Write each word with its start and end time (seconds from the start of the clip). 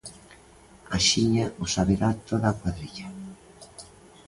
Axiña 0.97 1.45
o 1.63 1.65
saberá 1.75 2.09
toda 2.29 2.47
a 2.49 2.57
cuadrilla. 2.59 3.07